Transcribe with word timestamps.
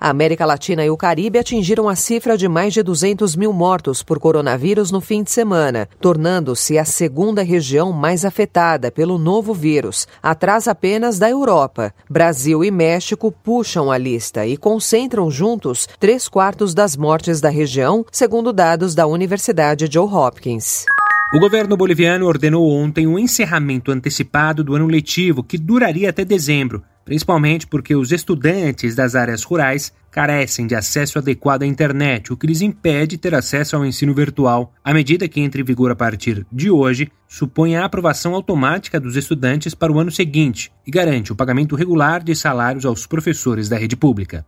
A 0.00 0.08
América 0.08 0.46
Latina 0.46 0.82
e 0.82 0.88
o 0.88 0.96
Caribe 0.96 1.38
atingiram 1.38 1.86
a 1.86 1.94
cifra 1.94 2.34
de 2.34 2.48
mais 2.48 2.72
de 2.72 2.82
200 2.82 3.36
mil 3.36 3.52
mortos 3.52 4.02
por 4.02 4.18
coronavírus 4.18 4.90
no 4.90 4.98
fim 4.98 5.22
de 5.22 5.30
semana, 5.30 5.86
tornando-se 6.00 6.78
a 6.78 6.86
segunda 6.86 7.42
região 7.42 7.92
mais 7.92 8.24
afetada 8.24 8.90
pelo 8.90 9.18
novo 9.18 9.52
vírus, 9.52 10.08
atrás 10.22 10.66
apenas 10.66 11.18
da 11.18 11.28
Europa. 11.28 11.92
Brasil 12.08 12.64
e 12.64 12.70
México 12.70 13.30
puxam 13.30 13.90
a 13.90 13.98
lista 13.98 14.46
e 14.46 14.56
concentram 14.56 15.30
juntos 15.30 15.86
três 15.98 16.28
quartos 16.28 16.72
das 16.72 16.96
mortes 16.96 17.38
da 17.38 17.50
região, 17.50 18.02
segundo 18.10 18.54
dados 18.54 18.94
da 18.94 19.06
Universidade 19.06 19.86
Johns 19.86 20.14
Hopkins. 20.14 20.86
O 21.32 21.38
governo 21.38 21.76
boliviano 21.76 22.26
ordenou 22.26 22.68
ontem 22.70 23.06
o 23.06 23.18
encerramento 23.18 23.92
antecipado 23.92 24.64
do 24.64 24.74
ano 24.74 24.86
letivo, 24.86 25.44
que 25.44 25.56
duraria 25.56 26.10
até 26.10 26.24
dezembro, 26.24 26.82
principalmente 27.04 27.66
porque 27.66 27.94
os 27.94 28.12
estudantes 28.12 28.94
das 28.94 29.14
áreas 29.14 29.42
rurais 29.42 29.92
carecem 30.10 30.66
de 30.66 30.74
acesso 30.74 31.18
adequado 31.18 31.62
à 31.62 31.66
internet, 31.66 32.32
o 32.32 32.36
que 32.36 32.46
lhes 32.46 32.60
impede 32.60 33.16
ter 33.16 33.34
acesso 33.34 33.76
ao 33.76 33.84
ensino 33.84 34.12
virtual. 34.14 34.72
A 34.84 34.92
medida 34.92 35.28
que 35.28 35.40
entra 35.40 35.60
em 35.60 35.64
vigor 35.64 35.90
a 35.90 35.96
partir 35.96 36.46
de 36.50 36.70
hoje 36.70 37.10
supõe 37.28 37.76
a 37.76 37.84
aprovação 37.84 38.34
automática 38.34 38.98
dos 38.98 39.16
estudantes 39.16 39.74
para 39.74 39.92
o 39.92 39.98
ano 39.98 40.10
seguinte 40.10 40.72
e 40.86 40.90
garante 40.90 41.32
o 41.32 41.36
pagamento 41.36 41.76
regular 41.76 42.22
de 42.22 42.34
salários 42.34 42.84
aos 42.84 43.06
professores 43.06 43.68
da 43.68 43.78
rede 43.78 43.96
pública. 43.96 44.44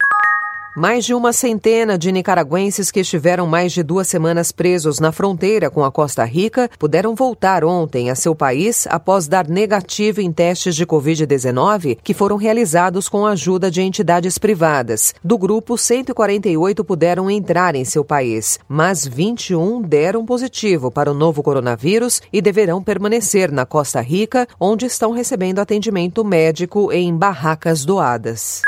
Mais 0.75 1.05
de 1.05 1.13
uma 1.13 1.35
centena 1.35 1.99
de 1.99 2.11
nicaragüenses 2.11 2.91
que 2.91 3.01
estiveram 3.01 3.47
mais 3.47 3.73
de 3.73 3.83
duas 3.83 4.09
semanas 4.09 4.51
presos 4.51 4.99
na 4.99 5.13
fronteira 5.13 5.69
com 5.69 5.85
a 5.85 5.93
Costa 5.93 6.25
Rica 6.25 6.71
puderam 6.79 7.15
voltar 7.15 7.63
ontem 7.63 8.09
a 8.09 8.15
seu 8.15 8.35
país 8.35 8.87
após 8.89 9.29
dar 9.29 9.47
negativo 9.47 10.23
em 10.23 10.33
testes 10.33 10.75
de 10.75 10.87
Covid-19 10.87 11.99
que 12.03 12.15
foram 12.15 12.37
realizados 12.37 13.07
com 13.07 13.27
a 13.27 13.33
ajuda 13.33 13.71
de 13.71 13.83
entidades 13.83 14.39
privadas. 14.39 15.15
Do 15.23 15.37
grupo, 15.37 15.77
148 15.77 16.83
puderam 16.83 17.31
entrar 17.31 17.75
em 17.75 17.85
seu 17.85 18.03
país, 18.03 18.59
mas 18.67 19.07
21 19.07 19.83
deram 19.83 20.25
positivo 20.25 20.91
para 20.91 21.11
o 21.11 21.15
novo 21.15 21.43
coronavírus 21.43 22.23
e 22.33 22.41
deverão 22.41 22.83
permanecer 22.83 23.53
na 23.53 23.67
Costa 23.67 24.01
Rica, 24.01 24.49
onde 24.59 24.87
estão 24.87 25.13
recebendo 25.13 25.59
atendimento 25.59 26.25
médico 26.25 26.91
em 26.91 27.15
barracas 27.15 27.85
doadas. 27.85 28.63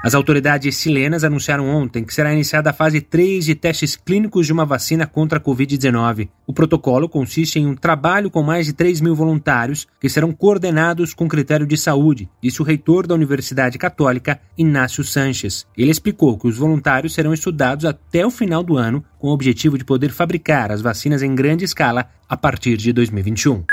As 0.00 0.14
autoridades 0.14 0.80
chilenas 0.80 1.24
anunciaram 1.24 1.68
ontem 1.68 2.04
que 2.04 2.14
será 2.14 2.32
iniciada 2.32 2.70
a 2.70 2.72
fase 2.72 3.00
3 3.00 3.44
de 3.44 3.54
testes 3.56 3.96
clínicos 3.96 4.46
de 4.46 4.52
uma 4.52 4.64
vacina 4.64 5.06
contra 5.08 5.38
a 5.38 5.42
Covid-19. 5.42 6.28
O 6.46 6.52
protocolo 6.52 7.08
consiste 7.08 7.58
em 7.58 7.66
um 7.66 7.74
trabalho 7.74 8.30
com 8.30 8.40
mais 8.40 8.66
de 8.66 8.72
3 8.72 9.00
mil 9.00 9.16
voluntários 9.16 9.88
que 10.00 10.08
serão 10.08 10.32
coordenados 10.32 11.14
com 11.14 11.26
critério 11.26 11.66
de 11.66 11.76
saúde, 11.76 12.28
disse 12.40 12.62
o 12.62 12.64
reitor 12.64 13.08
da 13.08 13.14
Universidade 13.14 13.76
Católica, 13.76 14.40
Inácio 14.56 15.02
Sanches. 15.02 15.66
Ele 15.76 15.90
explicou 15.90 16.38
que 16.38 16.46
os 16.46 16.56
voluntários 16.56 17.12
serão 17.12 17.34
estudados 17.34 17.84
até 17.84 18.24
o 18.24 18.30
final 18.30 18.62
do 18.62 18.76
ano 18.76 19.04
com 19.18 19.28
o 19.28 19.32
objetivo 19.32 19.76
de 19.76 19.84
poder 19.84 20.10
fabricar 20.10 20.70
as 20.70 20.80
vacinas 20.80 21.24
em 21.24 21.34
grande 21.34 21.64
escala 21.64 22.08
a 22.28 22.36
partir 22.36 22.76
de 22.76 22.92
2021. 22.92 23.64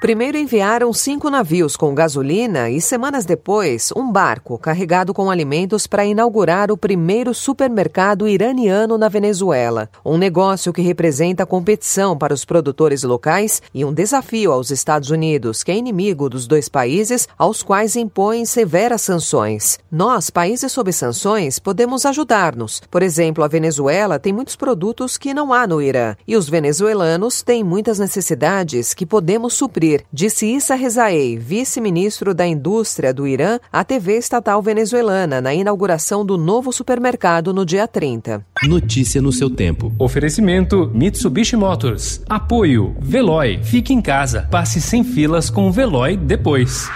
Primeiro 0.00 0.38
enviaram 0.38 0.92
cinco 0.92 1.28
navios 1.28 1.76
com 1.76 1.92
gasolina 1.92 2.70
e, 2.70 2.80
semanas 2.80 3.24
depois, 3.24 3.90
um 3.96 4.12
barco 4.12 4.56
carregado 4.56 5.12
com 5.12 5.28
alimentos 5.28 5.88
para 5.88 6.04
inaugurar 6.04 6.70
o 6.70 6.76
primeiro 6.76 7.34
supermercado 7.34 8.28
iraniano 8.28 8.96
na 8.96 9.08
Venezuela. 9.08 9.90
Um 10.04 10.16
negócio 10.16 10.72
que 10.72 10.82
representa 10.82 11.44
competição 11.44 12.16
para 12.16 12.32
os 12.32 12.44
produtores 12.44 13.02
locais 13.02 13.60
e 13.74 13.84
um 13.84 13.92
desafio 13.92 14.52
aos 14.52 14.70
Estados 14.70 15.10
Unidos, 15.10 15.64
que 15.64 15.72
é 15.72 15.76
inimigo 15.76 16.30
dos 16.30 16.46
dois 16.46 16.68
países, 16.68 17.26
aos 17.36 17.64
quais 17.64 17.96
impõem 17.96 18.44
severas 18.44 19.02
sanções. 19.02 19.80
Nós, 19.90 20.30
países 20.30 20.70
sob 20.70 20.92
sanções, 20.92 21.58
podemos 21.58 22.06
ajudar-nos. 22.06 22.80
Por 22.88 23.02
exemplo, 23.02 23.42
a 23.42 23.48
Venezuela 23.48 24.16
tem 24.20 24.32
muitos 24.32 24.54
produtos 24.54 25.18
que 25.18 25.34
não 25.34 25.52
há 25.52 25.66
no 25.66 25.82
Irã 25.82 26.14
e 26.24 26.36
os 26.36 26.48
venezuelanos 26.48 27.42
têm 27.42 27.64
muitas 27.64 27.98
necessidades 27.98 28.94
que 28.94 29.04
podemos 29.04 29.54
suprir 29.54 29.87
disse 30.12 30.46
Issa 30.46 30.74
Rezaei, 30.74 31.36
vice-ministro 31.36 32.34
da 32.34 32.46
Indústria 32.46 33.12
do 33.12 33.26
Irã, 33.26 33.58
à 33.72 33.84
TV 33.84 34.16
estatal 34.16 34.60
venezuelana, 34.62 35.40
na 35.40 35.54
inauguração 35.54 36.24
do 36.24 36.36
novo 36.36 36.72
supermercado 36.72 37.52
no 37.52 37.64
dia 37.64 37.86
30. 37.86 38.44
Notícia 38.64 39.22
no 39.22 39.32
seu 39.32 39.48
tempo. 39.48 39.92
Oferecimento 39.98 40.90
Mitsubishi 40.94 41.56
Motors. 41.56 42.22
Apoio 42.28 42.96
Veloy. 43.00 43.60
Fique 43.62 43.92
em 43.92 44.00
casa. 44.00 44.48
Passe 44.50 44.80
sem 44.80 45.02
filas 45.04 45.50
com 45.50 45.68
o 45.68 45.72
Veloy 45.72 46.16
depois. 46.16 46.88